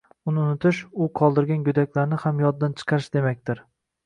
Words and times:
Uni 0.29 0.39
unutish— 0.43 0.79
u 1.05 1.07
qoldirgan 1.19 1.61
go'daklarni 1.67 2.19
ham 2.25 2.41
yoddan 2.45 2.75
chiqarish 2.81 3.13
demakdir. 3.19 3.65